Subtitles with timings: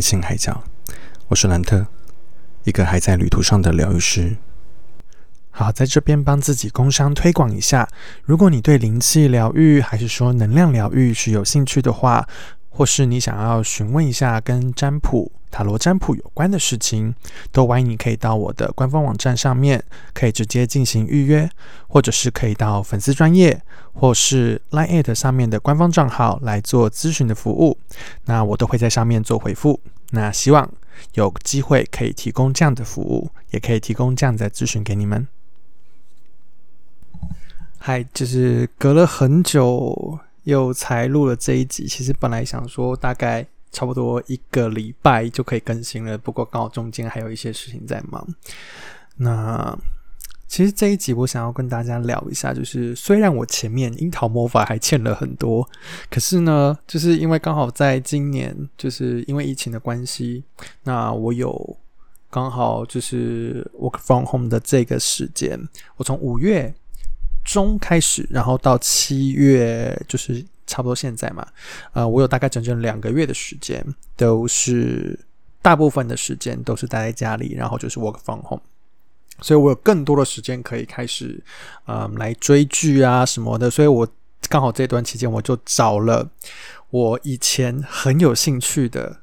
[0.00, 0.64] 欢迎来到兰特灵性海角，
[1.28, 1.86] 我是兰特，
[2.64, 4.38] 一个还在旅途上的疗愈师。
[5.50, 7.86] 好，在这边帮自己工商推广一下，
[8.24, 12.26] 如果你对灵气疗愈还是说能量疗愈是有兴趣的话，
[12.70, 17.14] 或是你想要询问一下跟占卜、塔罗占卜有关的事情，
[17.52, 19.82] 都欢迎你可以到我的官方网站上面，
[20.14, 21.50] 可以直接进行预约，
[21.88, 23.60] 或者是可以到粉丝专业
[23.92, 27.76] 或是 Line 上面的官方账号来做咨询的服务，
[28.24, 29.78] 那我都会在上面做回复。
[30.10, 30.70] 那希望
[31.14, 35.26] 有机会可以提供这样的服务，也可以提供这样的咨询给你们。
[37.78, 40.20] 嗨，就是隔了很久。
[40.44, 48.26] 又才录了这一集，其实本来想说大概差不多一个礼拜就可以更新了，不过刚好中间还有一些事情在忙。
[49.16, 49.78] 那
[50.50, 55.66] 其实这一集我想要跟大家聊一下，就是虽然我前面樱桃魔法还欠了很多，
[56.10, 60.42] 可是呢，就是因为刚好在今年，就是因为疫情的关系，
[60.82, 61.76] 那我有
[62.28, 65.56] 刚好就是 work from home 的这个时间，
[65.96, 66.74] 我从五月。
[67.42, 71.44] 中开始，然后到七月，就是差不多现在嘛，
[71.94, 73.82] 呃，我有大概整整两个月的时间，
[74.14, 75.18] 都是
[75.62, 78.62] 大部分的时间都是待在家里，然后就是 work from home，
[79.42, 81.42] 所以我有更多的时间可以开始，
[81.86, 84.06] 嗯，来追剧啊什么的，所以我
[84.48, 86.28] 刚好这段期间我就找了
[86.90, 89.20] 我以前很有兴趣的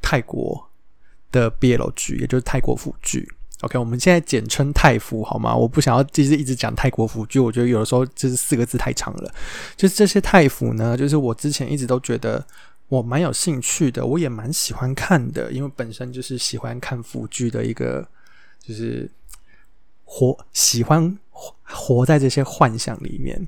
[0.00, 0.68] 泰国
[1.30, 3.28] 的 BL 剧，也就是泰国腐剧。
[3.62, 5.54] OK，我们现在简称泰服好吗？
[5.54, 9.32] 我不想要就是一直讲泰国服，就我觉得有的时候就是四个字太长了。
[9.76, 12.44] 就是这些泰服呢，就是我之前一直都觉得
[12.88, 18.04] 我蛮有兴趣的，我也蛮喜欢看的，因为本身就是喜欢看腐剧的一个，
[18.60, 19.08] 就是
[20.12, 23.40] 活喜欢活在这些幻想里面。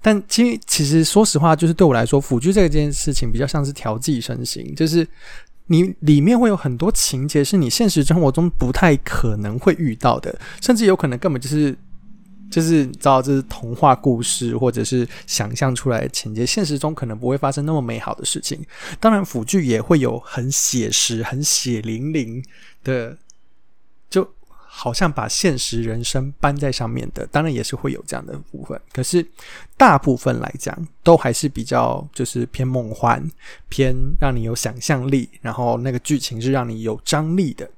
[0.00, 5.06] 但其实其实说实话，就是对我来说，腐剧这件事情比较像是调剂身心，就是。
[5.66, 11.74] 你里面会有很多情节是你现实生活中不太可能会遇到的，甚至有可能根本就是
[12.50, 18.60] 就是知道这是童话故事或者是想象出来的情节，现实中可能不会发生那么美好的事情。
[19.00, 22.44] 当然，腐剧也会有很写实、很血淋淋
[22.82, 23.16] 的。
[24.74, 28.80] 好像把现实人生搬在上面的，当然也是会有这样的部分。
[28.90, 29.24] 可是
[29.76, 33.22] 大部分来讲，都还是比较就是偏梦幻，
[33.68, 37.68] 偏让你有想象力，然后那个剧情是让你有张力的。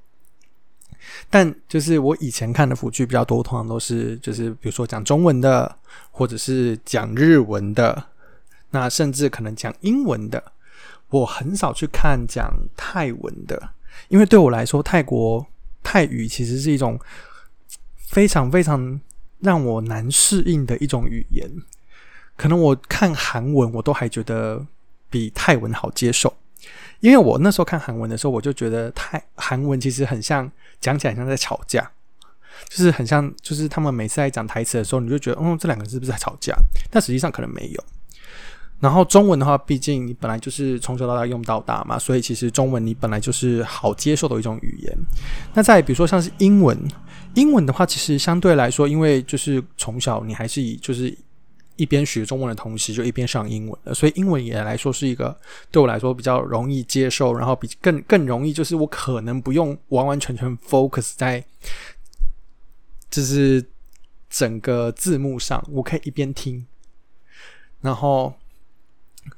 [1.29, 5.77] 但就是我以前看的腐剧比较多，通常都是就是比如说讲中文的，
[6.13, 8.05] 或者是讲日文的，
[8.71, 10.41] 那甚至可能讲英文的。
[11.09, 13.71] 我很少去看讲泰文的，
[14.07, 15.45] 因为对我来说，泰国。
[15.85, 16.99] 泰语其实是一种
[17.97, 19.01] 非常非常
[19.39, 21.49] 让我难适应的一种语言，
[22.37, 24.67] 可能我看韩文我都还觉得
[25.09, 26.35] 比泰文好接受，
[27.01, 30.51] 因为我那时候看韩文的时候，我就觉得泰韩文其实很像
[30.81, 31.89] 讲起来像在吵架，
[32.69, 36.57] 就是很像就是他们每次在讲台词的时候，你就觉得嗯这两个是不是在吵架？
[36.91, 37.85] 但实际上可能没有。
[38.85, 44.95] 然后中文的话，毕竟你本来就是从小到大用到大嘛，所以其实中文你本来就是好接受的一种语言。
[45.55, 46.79] 那再比如说像是英文，
[47.35, 51.17] 英文的话，其实相对来说，因为就是从小你还是以就是
[51.77, 55.35] 一边学中文的同时，就一边上英文的，所以英文也来说是一个
[55.71, 61.43] 对我来说比较容易接受，然后比更更容易，就是我可能不用完完全全 focus 在
[63.09, 63.65] 就是
[64.29, 66.67] 整个字幕上，我可以一边听，
[67.81, 68.35] 然后。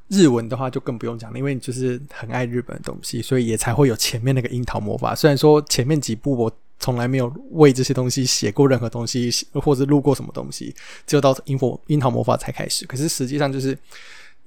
[0.08, 5.14] 日文的话就更不用讲了，因为你就是很爱日本的东西，所以也才会有前面那个樱桃魔法。
[5.14, 10.74] 虽然说前面几部我从来没有为这些东西写过任何东西，或者录过什么东西，
[11.06, 12.86] 只有到樱佛樱桃魔法才开始。
[12.86, 13.76] 可是实际上就是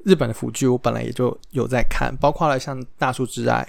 [0.03, 3.67] 日本的腐剧，我本来也就有在看，包括了像《大树之爱》，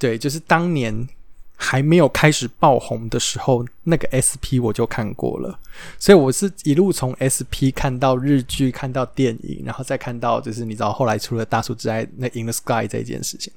[0.00, 1.08] 对，就是当年。
[1.56, 5.58] 还没有开始爆红的时候，那个 SP 我就看过了，
[5.98, 13.52] 所以我是一路从 SP 看到日剧，看到电影，然后再看到就是你知道后来出了《大树之爱》那《In the Sky》这件事情。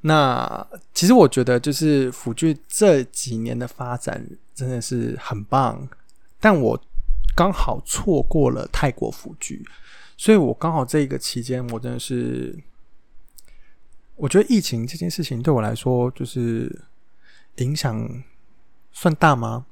[0.00, 4.24] 那其实我觉得就是腐剧这几年的发展
[4.54, 5.88] 真的是很棒，
[6.40, 6.80] 但我
[7.34, 9.64] 刚好错过了泰国腐剧，
[10.16, 12.56] 所以我刚好这个期间我真的是。
[14.16, 16.84] 我觉得疫情这件事情对我来说，就是
[17.56, 18.08] 影响
[18.92, 19.66] 算大吗？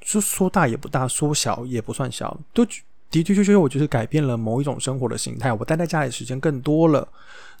[0.00, 2.72] 说说大也不大，说小也不算小，都的
[3.10, 5.52] 的确确，我就是改变了某一种生活的形态。
[5.52, 7.06] 我待在家里时间更多了，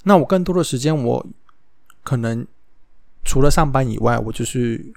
[0.04, 1.26] 那我更多的时间，我
[2.02, 2.46] 可能
[3.24, 4.92] 除了上班以外，我就是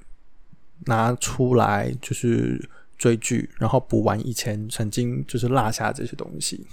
[0.86, 6.66] 拿出来就是追剧，然后补完以前曾经就是落下这些东西。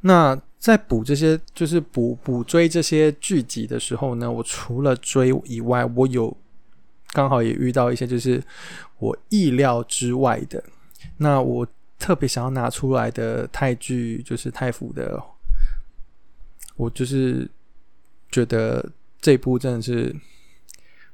[0.00, 6.36] 那在补这些，就是补补追这些剧集的时候呢，我除了追以外，我有
[7.12, 8.42] 刚好也遇到一些就是
[8.98, 10.62] 我意料之外的。
[11.16, 11.66] 那我
[11.96, 15.22] 特别想要拿出来的泰剧，就是泰服的，
[16.76, 17.48] 我就是
[18.30, 18.84] 觉得
[19.20, 20.14] 这部真的是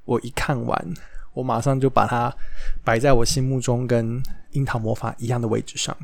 [0.05, 0.95] 我一看完，
[1.35, 2.35] 我马上就把它
[2.83, 5.95] 摆在我心目中跟《樱桃魔法》一样的位置上。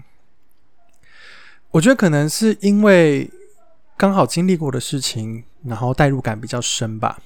[1.72, 3.30] 我觉得可能是因为
[3.96, 7.22] 刚好经历过的事情，然后代入感比较深吧。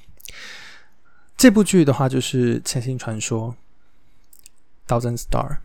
[1.36, 3.56] 这部剧的话就是《千星传说》
[4.86, 5.58] （Thousand Star），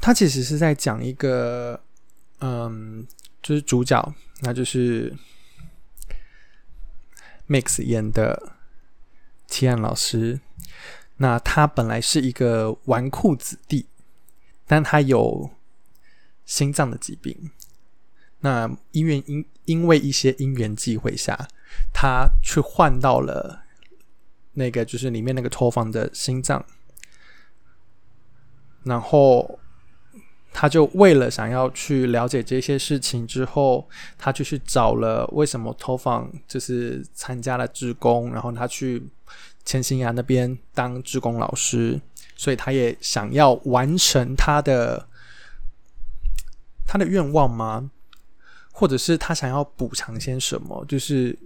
[0.00, 1.80] 它其实是在讲一个，
[2.38, 3.04] 嗯，
[3.42, 5.12] 就是主角，那就是
[7.48, 8.52] Mix 演的
[9.48, 10.38] 提安老师。
[11.16, 13.86] 那他本来是一个纨绔子弟，
[14.66, 15.50] 但他有。
[16.46, 17.50] 心脏的疾病，
[18.40, 21.48] 那因为因因为一些因缘际会下，
[21.92, 23.62] 他去换到了
[24.52, 26.62] 那个就是里面那个托房的心脏，
[28.82, 29.58] 然后
[30.52, 33.88] 他就为了想要去了解这些事情之后，
[34.18, 39.02] 他就去找了为什么托房就是参加了志工，然后他去
[39.64, 41.98] 千星崖那边当志工老师，
[42.36, 45.08] 所以他也想要完成他的。
[46.94, 47.90] 他的愿望吗？
[48.70, 50.84] 或者是他想要补偿些什么？
[50.86, 51.36] 就是，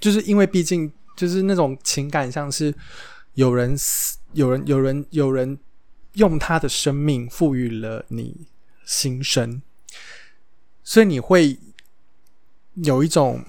[0.00, 2.74] 就是因为毕竟就是那种情感，像是
[3.34, 3.76] 有人，
[4.32, 5.58] 有人，有人，有人
[6.14, 8.46] 用他的生命赋予了你
[8.86, 9.60] 新生，
[10.82, 11.58] 所以你会
[12.76, 13.44] 有一种，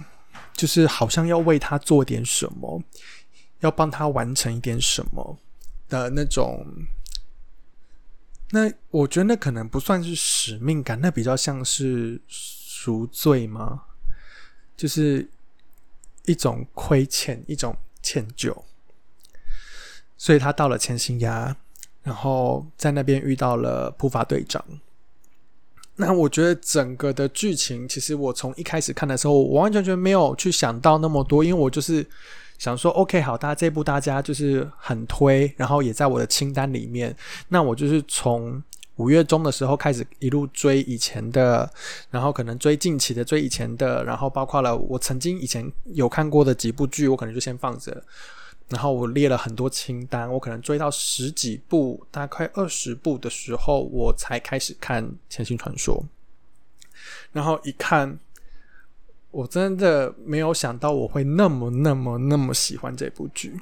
[0.52, 2.84] 就是好像要为他做点什么，
[3.62, 5.38] 要帮他完成一点什么
[5.88, 6.68] 的那种。
[8.56, 13.82] 那我觉得那可能不算是使命感，那比较像是赎罪吗？
[14.78, 15.28] 就是
[16.26, 18.56] 一种亏欠，一种歉疚。
[20.16, 21.56] 所以他到了千星崖，
[22.04, 24.64] 然后在那边遇到了普法队长。
[25.96, 32.08] 那我觉得整个的剧情，其实我从一开始看的时候，我完全全没有去想到那么多，因为我就是。
[32.64, 37.14] 想说，OK，好，大家这部大家就是很推，然后也在我的清单里面。
[37.50, 38.64] 那我就是从
[38.96, 41.70] 五月中的时候开始一路追以前的，
[42.10, 48.02] 然后可能追近期的，追以前的，然后包括了我曾经以前有看过的几部剧，我可能就先放着。
[48.70, 56.02] 然后我列了很多清单，我可能追到十几部，大概二十部的时候，我才开始看《千星传说》。
[57.34, 58.18] 然后一看。
[59.34, 63.60] 我真的没有想到我会那么、那么、那么喜欢这部剧。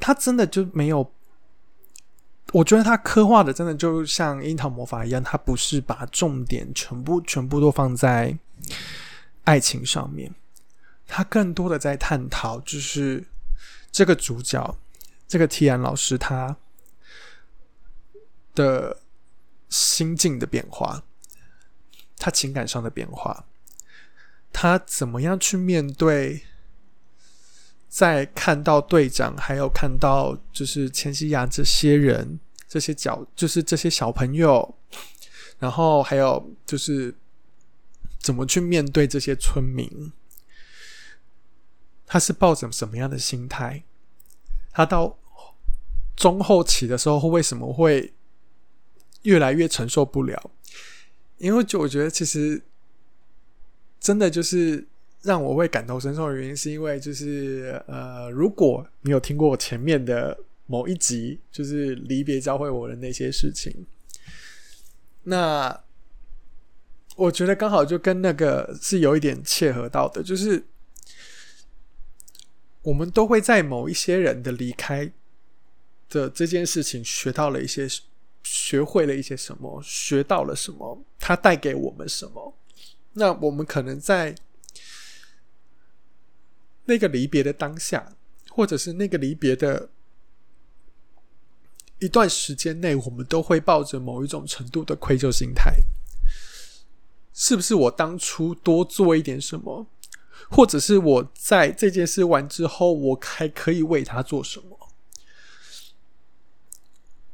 [0.00, 1.12] 它真的就没有，
[2.52, 8.36] 我觉得它刻画的真的就像《樱桃魔法》一样，它不是把重点全部、全部都放在
[9.44, 10.34] 爱情上面，
[11.06, 13.24] 它更多的在探讨，就是
[13.92, 14.76] 这个主角，
[15.28, 16.56] 这个 T 安老师他
[18.56, 18.98] 的
[19.68, 21.00] 心境的变化，
[22.18, 23.44] 他情感上的变化。
[24.52, 26.42] 他怎么样去面对？
[27.88, 34.78] 在看到队长，还有看到就是千西亚这些人，这些角，就是这些小朋友，
[35.58, 37.14] 然后还有就是
[38.18, 40.10] 怎么去面对这些村民？
[42.06, 43.84] 他是抱着什么样的心态？
[44.70, 45.18] 他到
[46.16, 48.14] 中后期的时候，为什么会
[49.24, 50.50] 越来越承受不了？
[51.36, 52.62] 因为就我觉得其实。
[54.02, 54.84] 真的就是
[55.22, 63.86] 让我会感同身受的原因，是因为就是呃，如果你有听过我前面的某一集，就是离别教会我的那些事情，
[65.22, 65.84] 那
[67.14, 70.64] 我觉得刚好就跟那个是有一点切合到的，就是
[72.82, 75.12] 我们都会在某一些人的离开
[76.08, 77.86] 的这件事情学到了一些，
[78.42, 82.58] 学会了一些什么，学到了什么，它带给我们什么。
[83.14, 84.34] 那我们可能在
[86.86, 88.14] 那个离别的当下，
[88.48, 89.90] 或者是那个离别的
[91.98, 95.82] 一段时间内，我们都会抱着某一种程度的愧疚心态。
[97.34, 99.86] 是不是我当初多做一点什么，
[100.50, 104.88] 或者是我在这件事完之后，我还可以为他做什么？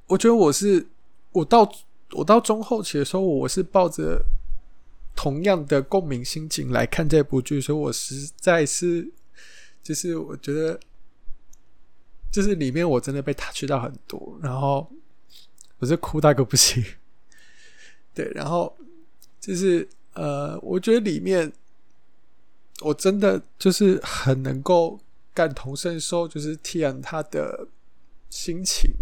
[0.08, 0.88] 我觉得我是
[1.32, 1.73] 我到
[2.12, 4.25] 我到中后期的时候，我是抱着。
[5.18, 9.10] 同样的共鸣心情来看这部剧，所以我实在是，
[9.82, 10.78] 就是我觉得，
[12.30, 14.88] 就是里面我真的被他去到很多，然后
[15.78, 16.84] 我是哭到个不行，
[18.14, 18.78] 对，然后
[19.40, 21.52] 就是呃，我觉得里面
[22.82, 25.00] 我真的就是很能够
[25.34, 27.66] 感同身受，就是 Tian 他的
[28.30, 28.92] 心情，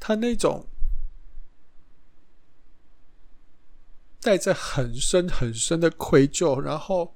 [0.00, 0.66] 他那种
[4.24, 7.14] 带着很深很深的愧疚，然后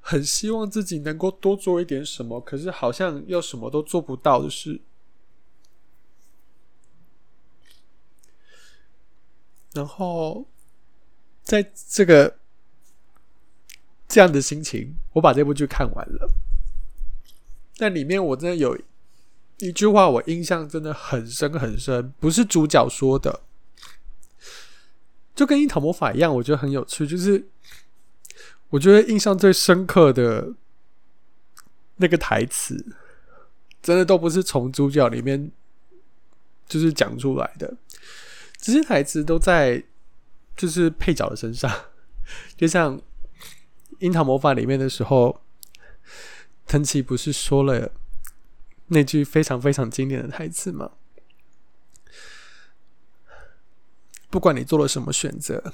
[0.00, 4.82] 很希望自己能够多做一点什么，可是好像又什么都做不到的事。
[9.72, 10.46] 然后，
[11.42, 12.38] 在这个
[14.06, 16.30] 这样的心情，我把这部剧看完了。
[17.78, 18.78] 但里面我真的有
[19.56, 23.45] 一句话，我印象真的很深很深，不是主角说的，
[25.36, 27.06] 就跟《樱桃魔法》一样，我觉得很有趣。
[27.06, 27.46] 就是
[28.70, 30.54] 我觉得印象最深刻的
[31.96, 32.84] 那个台词，
[33.82, 35.52] 真的都不是从主角里面
[36.66, 37.76] 就是讲出来的。
[38.58, 39.84] 这些台词都在
[40.56, 41.70] 就是配角的身上，
[42.56, 42.98] 就像
[43.98, 45.42] 《樱桃魔法》里面的时候，
[46.66, 47.92] 藤崎不是说了
[48.86, 50.92] 那句非常非常经典的台词吗？
[54.30, 55.72] 不管你做了什么选择，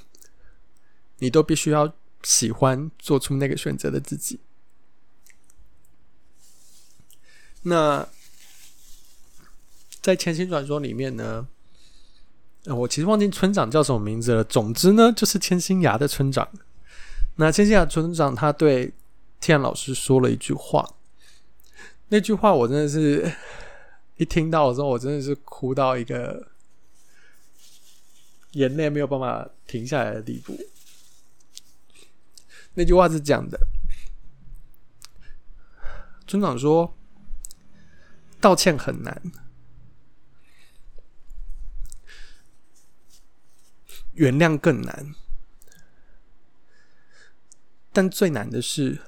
[1.19, 4.41] 你都必须要喜欢做出那个选择的自己。
[7.63, 8.09] 那
[10.01, 11.47] 在《千星传说》里面呢？
[12.67, 14.45] 我其实忘记村长叫什么名字了。
[14.45, 16.49] 总之呢，就是千星崖的村长。
[17.37, 18.93] 那千星崖村长他对
[19.41, 20.95] 天老师说了一句话，
[22.09, 23.33] 那句话我真的是
[24.17, 26.52] 一听到的时候，我真的是哭到一个
[28.53, 30.59] 眼泪没有办法停下来的地步。
[32.75, 33.67] 那句话是讲的，
[36.27, 36.97] 村长说
[38.41, 39.23] ：“道歉很难。”
[44.15, 45.15] 原谅更难，
[47.93, 49.01] 但最难的是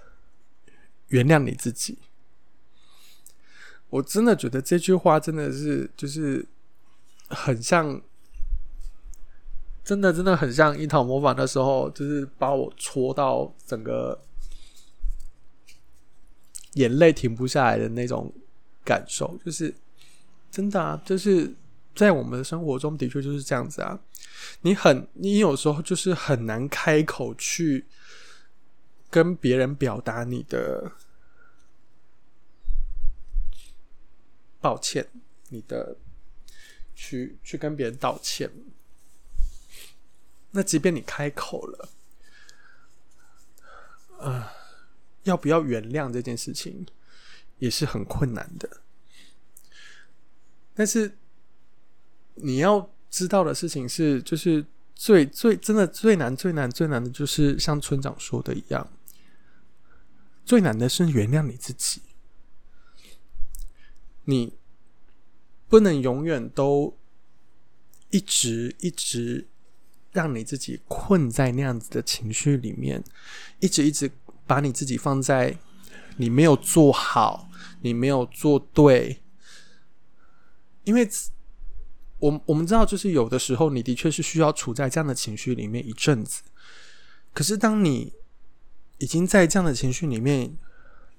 [1.09, 1.99] 原谅你自己。
[3.91, 6.49] 我真的觉得这句话真的是，就是
[7.29, 8.01] 很像，
[9.85, 14.19] 真的真的很像樱桃魔法的时候，就是把我戳到整个
[16.73, 18.33] 眼泪停不下来的那种
[18.83, 19.75] 感受，就是
[20.51, 21.55] 真的啊，就是
[21.95, 24.01] 在我们的生活中的确就是这样子啊。
[24.63, 27.85] 你很，你有时候就是很难开口去
[29.11, 30.91] 跟别人表达你的
[34.61, 35.07] 抱歉，
[35.51, 35.97] 你的
[36.95, 38.51] 去去跟别人道歉。
[40.55, 41.89] 那即便你开口了，
[44.19, 44.53] 啊，
[45.25, 46.87] 要不要原谅这件事情
[47.59, 48.81] 也是很困难的。
[50.73, 51.19] 但是
[52.37, 52.91] 你要。
[53.15, 58.91] 知道的事情是，就是最最真的最难最难最难的，就是像村长说的一样，
[60.45, 62.03] 最难的是原谅你自己。
[64.25, 64.59] 你
[65.69, 66.99] 不能永远都
[68.11, 69.47] 一直一直
[70.15, 73.05] 让你自己困在那样子的情绪里面，
[73.61, 74.11] 一直一直
[74.47, 75.59] 把你自己放在
[76.17, 77.51] 你没有做好，
[77.83, 79.21] 你没有做对，
[80.85, 81.07] 因为。
[82.21, 86.43] 我我们知道，就是有的时候，你的确是需要处在这样的情绪里面一阵子。
[87.35, 88.15] 可是，当你
[88.97, 90.57] 已经在这样的情绪里面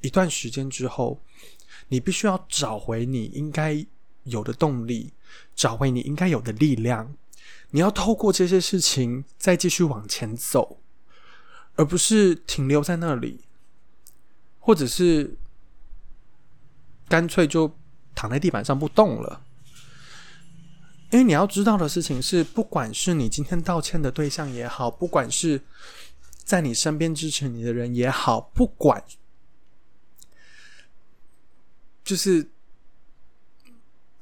[0.02, 1.22] 一段时间之后，
[1.90, 3.86] 你必须要找回你应该
[4.24, 5.14] 有的动力，
[5.56, 7.14] 找回你应该有的力量。
[7.72, 10.82] 你要透过这些事情再继续往前走，
[11.76, 13.42] 而不是停留在那里，
[14.60, 15.38] 或者是
[17.08, 17.78] 干脆就
[18.14, 19.42] 躺在地板上不动了。
[21.12, 25.62] 因为你要知道的事情是，不管是你今天道歉的对象也好，不管是
[26.44, 29.04] 在你身边支持你的人也好，不管
[32.04, 32.50] 就是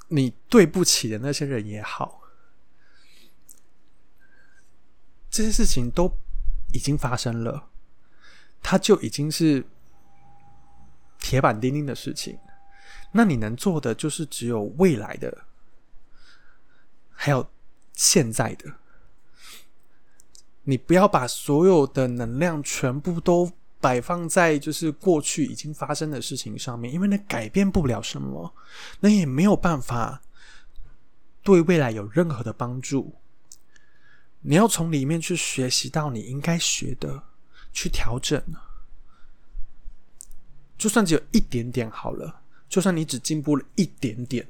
[0.10, 2.22] 你对不起的那些人也好，
[5.34, 6.16] 这些事情都
[6.74, 7.72] 已经发生了，
[8.62, 9.66] 它就已经是
[11.18, 12.38] 铁板钉钉的事情。
[13.12, 15.36] 那你能做的就是只有未来的。
[17.10, 17.50] 还有
[17.94, 18.72] 现在的，
[20.62, 28.54] 你不要把所有的能量全部都摆放在就是过去已经发生的事情上面，因为那改变不了什么，
[29.00, 30.22] 那也没有办法
[31.42, 33.16] 对未来有任何的帮助。
[34.44, 37.24] 你要从里面去学习到你应该学的，
[37.72, 38.42] 去调整。
[40.78, 44.48] 就算只有一点点好了，就算你只进步了一点点。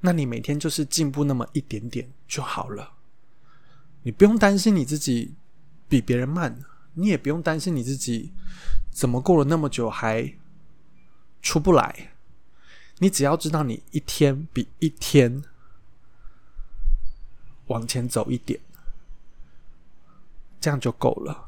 [0.00, 2.92] 那你每天就是进步那么一点点就好了，
[4.02, 5.34] 你不用担心你自己
[5.88, 6.62] 比别人慢，
[6.94, 8.32] 你也不用担心你自己
[8.90, 10.34] 怎么过了那么久还
[11.40, 12.12] 出不来。
[12.98, 15.42] 你只要知道你一天比一天
[17.68, 18.60] 往前走一点，
[20.60, 21.46] 这样就够了。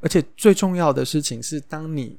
[0.00, 2.18] 而且最重要的事情是，当你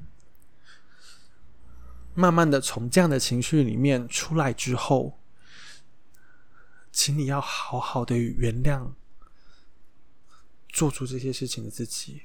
[2.14, 5.18] 慢慢的从这样的情绪里面出来之后，
[6.90, 8.90] 请你要好好的原谅
[10.68, 12.22] 做出这些事情的自己，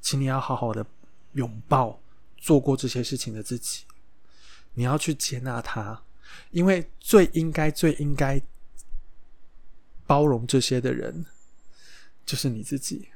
[0.00, 0.84] 请你要好好的
[1.34, 2.00] 拥抱
[2.38, 3.84] 做过这些事情的自己。
[4.72, 6.02] 你要去接纳他，
[6.50, 8.40] 因为最应该、最应该
[10.10, 11.24] 包容这些的人，
[12.26, 13.10] 就是你自己。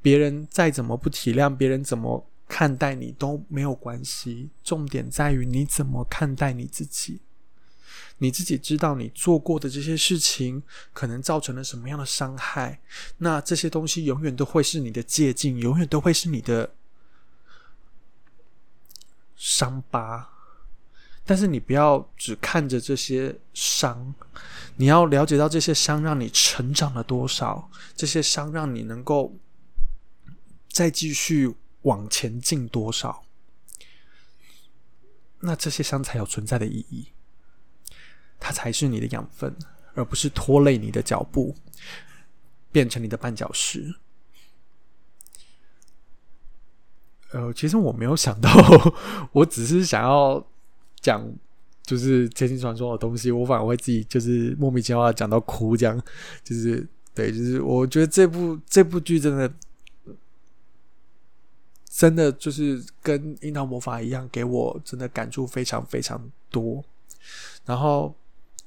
[0.00, 4.50] 别人再怎么不体谅，别人怎么看待你都没有关系。
[4.62, 7.18] 重点在于你怎么看待你自己。
[8.18, 12.80] 你自己知道你做过的这些事情可能造成了什么样的伤害，
[13.18, 16.72] 那这些东西永远都会是你的借鉴，永远都会是你的。
[19.34, 20.35] 伤疤，
[21.26, 24.14] 但是你不要只看着这些伤，
[24.76, 29.36] 你要了解到这些伤让你成长了多少，这些伤让你能够
[30.68, 31.52] 再继续
[31.82, 33.24] 往前进多少，
[35.40, 37.08] 那这些伤才有存在的意义，
[38.38, 39.56] 它才是你的养分，
[39.94, 41.56] 而不是拖累你的脚步，
[42.70, 43.96] 变成你的绊脚石。
[47.32, 48.48] 呃，其实我没有想到，
[49.32, 50.46] 我只是想要
[51.06, 51.24] 讲
[51.84, 56.02] 就是《千星传说》的东西，我反而会自己就是莫名其妙讲到哭，这样
[56.42, 56.84] 就是
[57.14, 59.52] 对，就是我觉得这部这部剧真的
[61.88, 66.84] 真的就是跟《樱桃魔法》一样，给我真的感触非常非常多。
[67.64, 68.12] 然后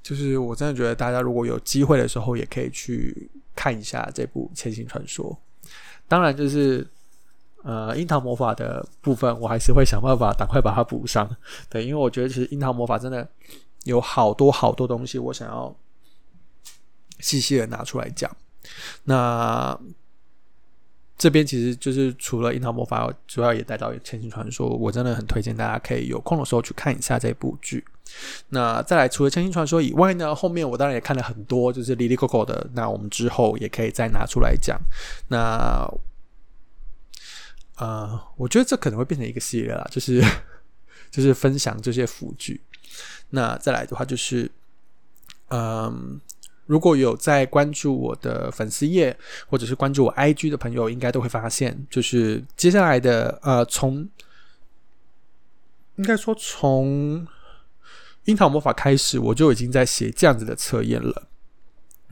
[0.01, 5.37] 就是我真的觉得大家如果有机会的时候，也可以去看一下这部《千星传说》。
[6.07, 6.87] 当然就是。
[7.63, 11.29] 呃，樱桃魔法的部分，我还是会想办法赶快把它补上。
[11.69, 13.27] 对，因为我觉得其实樱桃魔法真的
[13.83, 15.75] 有好多好多东西，我想要
[17.19, 18.29] 细细的拿出来讲。
[19.03, 19.77] 那
[21.17, 27.83] 这边其实就是除了樱桃魔法，主要也带到《千星传说》，我真的很推荐大家可以有空的时候去看一下这部剧。
[28.49, 32.67] 那再来，除了《千星传说》以外呢，后面我当然也看了很多，就是《莉莉 Coco》的。
[32.73, 34.79] 那我们之后也可以再拿出来讲。
[35.27, 35.85] 那
[37.79, 40.21] 呃，我觉得这可能会变成一个系列啦，就是
[41.09, 42.59] 就是分享这些辅具。
[43.29, 44.51] 那再来的话，就是
[45.47, 46.19] 嗯，
[46.65, 54.09] 如果有在关注我的粉丝页或者是关注我 IG 的朋友，应该都会发现，就是接下来的呃，从
[55.95, 57.25] 应该说从
[58.25, 61.27] 樱桃魔法开始，我就已经在写这样子的测验了。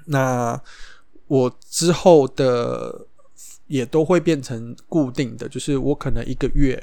[0.06, 0.62] 那
[1.28, 3.07] 我之后的。
[3.68, 6.82] 也都会变成固定的，就是我可能一个月，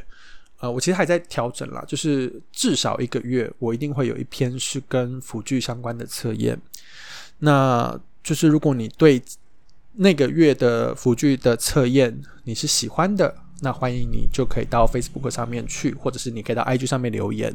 [0.61, 6.61] 呃，我其实还在调整啦，就是至少一个月，我一定会有一篇是跟辅具相关的测验。
[7.39, 9.23] 那就是如果你对
[9.95, 17.55] 那个月的辅具的测验你是喜欢的，那欢迎你就可以到 Facebook 上面去，或者是你可以到 IG 上面留言。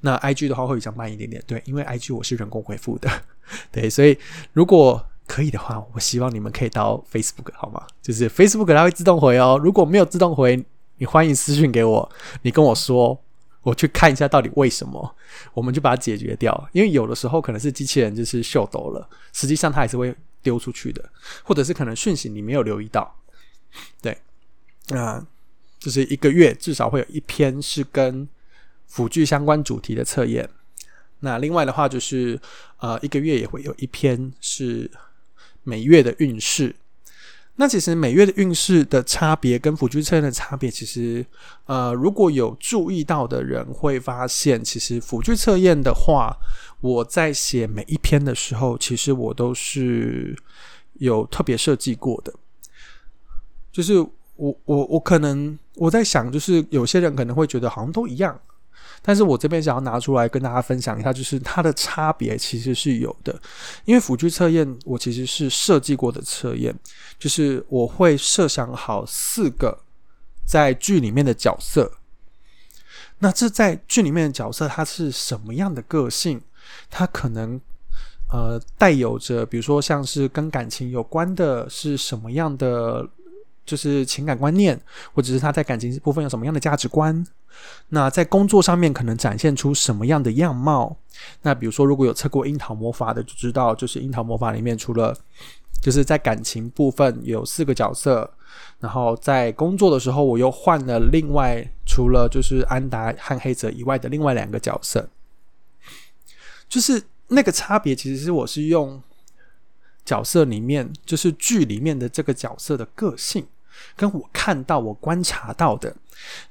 [0.00, 3.10] 那 IG 的话会比较慢一点点，对，因为 IG 我是人工回复的，
[3.72, 4.16] 对，所以
[4.52, 5.04] 如果。
[5.28, 7.86] 可以的话，我希望你们可以到 Facebook 好吗？
[8.00, 9.60] 就是 Facebook 它会自动回哦。
[9.62, 10.64] 如果没有自动回，
[10.96, 12.10] 你欢迎私讯给我，
[12.42, 13.22] 你跟我说，
[13.62, 15.14] 我去看一下到底为什么，
[15.52, 16.68] 我们就把它解决掉。
[16.72, 21.04] 因为有的时候可能是机器人就是秀逗了，实际上它还是会丢出去的，
[21.44, 23.14] 或者是可能讯息你没有留意到。
[24.00, 24.16] 对，
[24.88, 25.22] 那
[25.78, 28.26] 就是一个月至少会有一篇是跟
[28.86, 30.48] 辅具相关主题的测验。
[31.20, 32.40] 那另外的话就是
[32.78, 34.90] 呃一个月也会有一篇是。
[35.68, 36.74] 每月的运势，
[37.56, 41.26] 那其实每月的运势的差别跟辅助测验的差别，其实
[41.66, 46.34] 呃，如果有注意到的人会发现，其实辅助测验的话，
[46.80, 50.34] 我在写每一篇的时候，其实我都是
[50.94, 52.32] 有特别设计过的。
[53.70, 53.98] 就是
[54.36, 58.40] 我我我可能我在想，就是有些人可能会觉得好像都一样。
[59.00, 63.40] 但是我这边想要拿出来跟大家分享一下，就是它的差别其实是有的。
[63.84, 66.74] 因为辅助测验，我其实是设计过的测验，
[67.18, 69.78] 就是我会设想好四个
[70.44, 71.90] 在剧里面的角色。
[73.20, 76.40] 那这在剧里面的角色，他是什么样的个性？
[76.90, 77.60] 他可能
[78.30, 83.08] 呃带有着，比如说像是跟感情有关的，是什么样的
[83.68, 84.80] 就是情感观念，
[85.12, 87.22] 或者是他在感情部分有什么样的价值观。
[87.90, 90.96] 那在工作上面可能展现出什么样的样貌？
[91.42, 95.14] 那比如说，如果有测过樱桃魔法的，就知道，就是樱桃魔法里面除了
[95.82, 98.32] 就是在感情部分有四个角色，
[98.80, 105.08] 然后在工作的时候，我又换了另外除了就是安达和黑泽以外的另外两个角色，
[106.68, 109.02] 就是那个差别，其实是我是用
[110.04, 113.46] 角色里面，就是剧里面的这个角色的个性。
[113.96, 115.94] 跟我看到、我观察到的，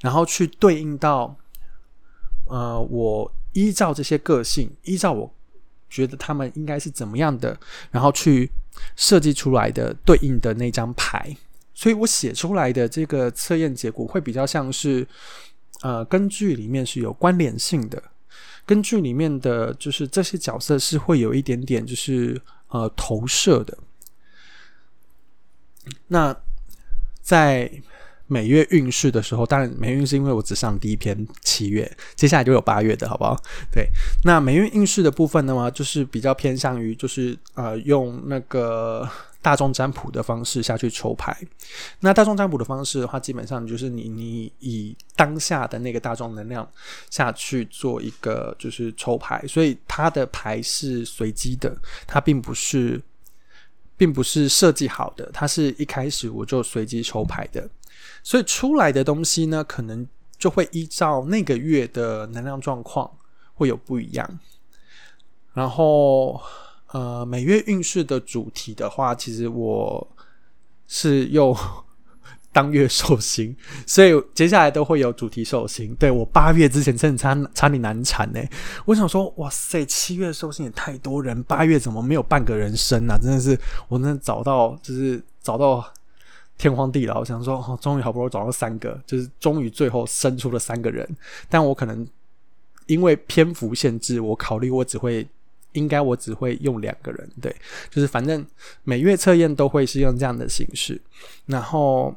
[0.02, 1.36] 然后去对应到，
[2.48, 5.34] 呃，我依照这些个性，依照我
[5.90, 7.58] 觉得他们应该是怎么样的，
[7.92, 8.50] 然后去
[8.96, 11.36] 设计出来的对应的那张牌，
[11.74, 15.08] 所以我写出来的这个测验结果会比较像是，
[15.82, 18.02] 呃，根据里面是有关联性的，
[18.66, 23.78] 根据里面的就是这些角色是会有一点点就是呃投射的，
[26.08, 26.36] 那。
[27.28, 27.70] 在
[28.28, 33.36] 每月运势的时候，当然每月运势因为我只上第一篇七月，接下来就有八月的，好不好？
[33.70, 33.90] 对，
[34.24, 39.06] 那每月运势的部分的话，就是比较偏向于就是呃用那个
[39.42, 41.38] 大众占卜的方式下去抽牌。
[42.00, 46.66] 那大众占卜的方式的话，基本上就是你你以当下的那个大众能量
[47.10, 51.76] 下去做一个就是抽牌，所以它的牌是随机的，
[52.08, 53.02] 它并不是。
[53.98, 57.68] 并不是设计好的，它是一开始我就随机抽牌的，
[58.24, 60.08] 所以出来的东西呢，可能
[60.38, 63.12] 就会依照那个月的能量状况
[63.56, 64.40] 会有不一样。
[65.54, 66.40] 然后，
[66.92, 70.08] 呃，每月运势的主题的话，其实我
[70.88, 71.58] 是用。
[72.58, 75.94] 当月寿星， 所以接下来都会有主题寿星。
[76.00, 78.42] 对我八月之前真的差差点难产呢。
[78.86, 83.16] 我想说，哇塞，七月寿星也太多人，八月怎么没有半个人生啊？
[83.22, 83.56] 真的是，
[83.88, 85.88] 我真的找到就是找到
[86.58, 87.20] 天荒地老。
[87.20, 91.08] 我想说，哦，终于好不容易找到三个，就是终于最后生出了三个人。
[91.48, 92.08] 但我可能
[92.88, 95.28] 因为篇幅限制，我考虑我只会
[95.74, 97.30] 应该我只会用两个人。
[97.40, 97.56] 对，
[97.92, 98.44] 就是反正
[98.84, 101.00] 每月测验都会是用这样的形式，
[101.46, 102.16] 然后。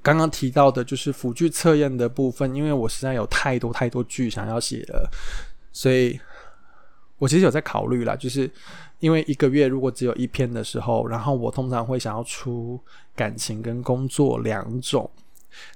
[0.00, 5.10] 刚刚提到的就是辅具测验的部分，因为我实在有太多太多剧想要写了，
[5.72, 6.18] 所以
[7.18, 8.50] 我其实有在考虑啦，就是
[9.00, 12.80] 因为一个月如果只有一篇的时候，然后我通常会想要出
[13.14, 15.10] 感情跟工作两种。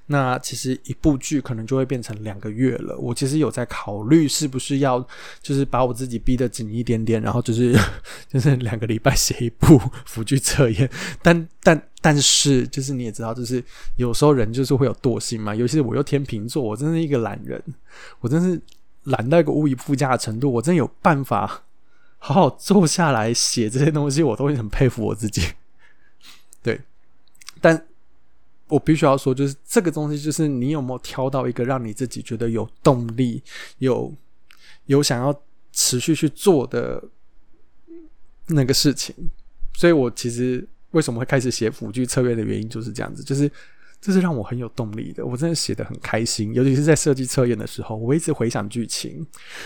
[0.06, 2.96] 那其实一部剧可能就会变成两个月了。
[2.98, 5.04] 我其实有在考虑是不是要，
[5.42, 7.76] 就是把我自己逼得紧一点点，然后就是
[8.28, 10.88] 就是两个礼拜写一部 辅剧测验。
[11.22, 13.62] 但但但是，就是你也知道，就是
[13.96, 15.54] 有时候人就是会有惰性嘛。
[15.54, 17.60] 尤其是我又天秤座，我真是一个懒人，
[18.20, 18.60] 我真是
[19.04, 20.52] 懒到一个无以复加的程度。
[20.52, 21.64] 我真有办法
[22.18, 25.42] 好好坐下来写这些东西，我都会很佩服我自己。
[26.62, 26.80] 对，
[27.60, 27.86] 但。
[28.68, 33.42] 我必须要说，就是这个东西，就是你有没有挑到一个让你自己觉得有动力、
[33.78, 34.12] 有
[34.86, 37.02] 有想要持续去做的
[38.48, 39.14] 那个事情。
[39.74, 43.50] 所以我其实为什么会开始写辅具策略的原因就是这样子，就是
[44.00, 45.24] 这是让我很有动力的。
[45.24, 49.24] 我真的写的很开心，尤其是在设计测验的时候，我一直回想剧情，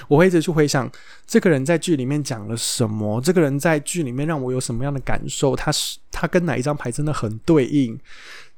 [0.09, 0.91] 我会一直去回想
[1.27, 7.99] 这个人在剧里面讲了什么，这个人在剧里面让我有什么样的感受，他是他跟哪一张牌真的很对应。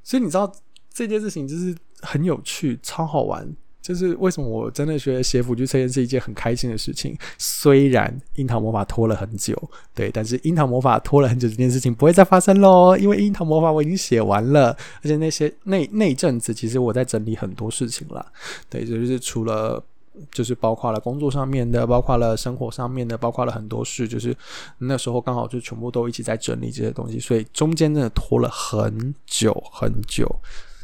[0.02, 0.52] 所以你知道
[0.92, 3.54] 这件事情就是很有趣、超好玩。
[3.80, 7.18] 就是为什么我真的觉得写辅具测验是一件很开心的事情。
[7.36, 9.60] 虽然樱桃魔法拖了很久，
[9.92, 14.68] 对，但是樱桃魔法拖了很久这件事情不会再发生喽，因为樱桃魔法我已经写完了，
[15.02, 18.24] 而且那些那那阵子其实我在整理很多事情了。
[18.70, 19.84] 对，就是除了。
[20.30, 24.06] 就是包括了工作上面的，包括了生活上面的，包括了很多事。
[24.06, 24.36] 就是
[24.78, 30.28] 那时候刚好就全部都一起在整理这些东西，所以中间真的拖了很久很久，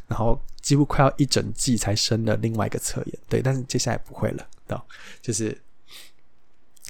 [0.06, 3.18] 然后几乎快要一整季才生了另外一个测验。
[3.28, 4.78] 对，但是接下来不会了，对，
[5.20, 5.56] 就是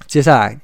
[0.07, 0.61] 接下来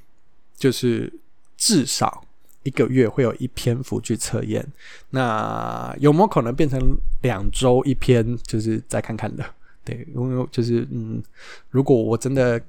[0.56, 1.12] 就是
[1.56, 2.24] 至少
[2.62, 4.64] 一个月会有一篇幅去测验。
[5.10, 6.80] 那有没有可能变成
[7.22, 8.36] 两周一篇？
[8.44, 9.44] 就是再看看的。
[9.84, 11.22] 对，因为就是嗯，
[11.70, 12.60] 如果我真的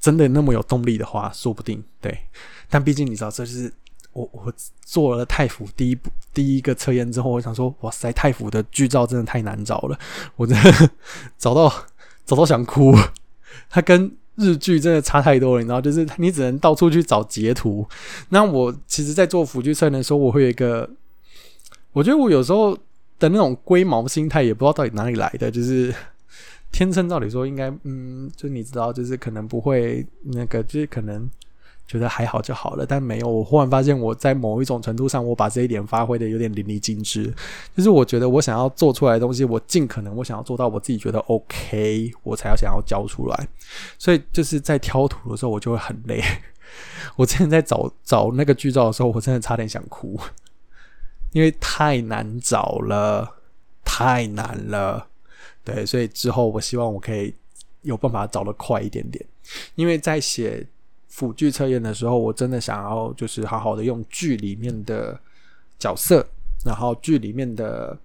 [0.00, 2.18] 真的那么有动力的话，说不定对。
[2.68, 3.72] 但毕竟你知道，这就是
[4.12, 4.52] 我我
[4.84, 9.98] 做了太府第一步第一个测验之后，我想说，哇塞，太府的剧照真的太难找了，
[10.34, 10.90] 我真的
[11.38, 11.72] 找到
[12.24, 12.92] 找到想哭。
[13.70, 17.86] 它跟日剧真的差太多了，你知道，就是你只能到处去找截图。
[18.30, 20.90] 那我其实，在做辅剧测验的时候，我会有一个，
[21.92, 22.76] 我觉得我有时候
[23.18, 25.94] 的那种龟毛心态，也不知道到底哪里来的，就是。
[26.72, 31.28] 天生照理说应该，嗯，就你知道，就是可能不会那个，就是可能
[31.86, 33.28] 觉得还好就好了，但没有。
[33.28, 37.32] 我忽然发现，我在某一种程度上，我把这一点发挥的有点淋漓尽致。
[37.74, 43.48] 就是我觉得我想要做出来的东西，我尽可能我想要做到我自己觉得 OK，我才要想要交出来。
[43.98, 46.22] 所以就是在挑图的时候，我就会很累。
[47.16, 50.18] 我之前在找找那个剧照的时候，我真的差点想哭，
[51.32, 53.36] 因为太难找了，
[53.84, 55.06] 太难了。
[55.66, 57.34] 对，所以之后我希望我可以
[57.82, 59.22] 有办法找的快一点点，
[59.74, 60.66] 因为在写。
[61.08, 65.18] 辅剧测验的时候，我真的想要就是好好的用剧里面的
[65.78, 66.22] 角色，
[66.62, 67.98] 然后剧里面的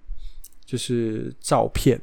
[0.64, 2.00] 就是照片，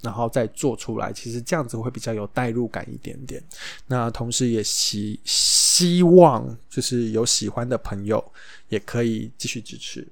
[0.00, 1.12] 然后再做出来。
[1.12, 3.42] 其实这样子会比较有代入感一点点。
[3.88, 8.24] 那同时也希希望就是有喜欢的朋友
[8.68, 10.06] 也可以继续支持。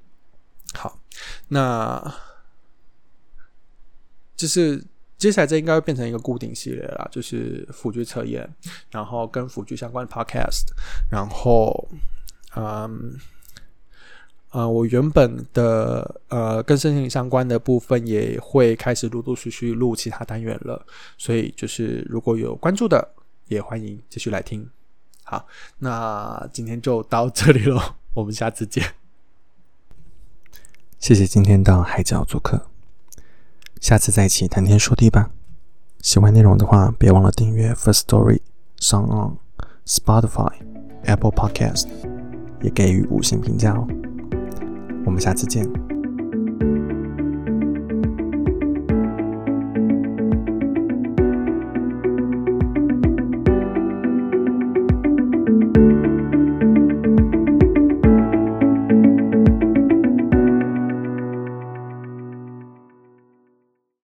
[0.75, 0.99] 好，
[1.47, 2.13] 那
[4.43, 4.83] 就是。
[5.19, 8.49] 接下来这应该会变成一个固定系列了，就是辅具测验，
[8.91, 10.65] 然后跟辅具相关的 podcast，
[11.09, 11.89] 然后，
[12.57, 13.17] 嗯，
[14.51, 20.85] 呃，我原本的呃跟申请相关的部分也会开始陆陆续续录其他单元了，
[21.17, 23.15] 所以就是如果有关注的，
[23.47, 24.69] 也欢迎继续来听。
[25.23, 25.47] 好，
[25.79, 28.85] 那今天就到这里了，我们下次见。
[30.99, 32.72] 谢谢今天到海角做客。
[33.83, 35.31] 下次再一起谈天说地吧。
[36.03, 38.39] 喜欢内容的话，别忘了订阅 First Story
[38.77, 39.37] 上 on
[39.85, 40.53] Spotify、
[41.03, 41.89] Apple Podcast，
[42.63, 43.85] 也给予五星评价哦。
[45.05, 45.69] 我们下次见。